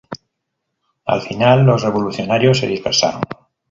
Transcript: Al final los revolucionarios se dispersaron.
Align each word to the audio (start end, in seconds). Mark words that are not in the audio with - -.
Al 1.05 1.21
final 1.21 1.63
los 1.63 1.83
revolucionarios 1.83 2.57
se 2.57 2.65
dispersaron. 2.65 3.21